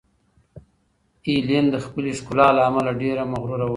ایلین 1.27 1.65
د 1.71 1.75
خپلې 1.85 2.09
ښکلا 2.19 2.47
له 2.57 2.61
امله 2.69 2.91
ډېره 3.01 3.23
مغروره 3.31 3.65
وه. 3.65 3.69